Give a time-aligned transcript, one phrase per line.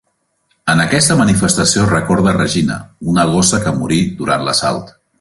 [0.73, 2.81] En aquesta manifestació es recorda a Regina,
[3.15, 4.95] una gossa que morí durant l'assalt.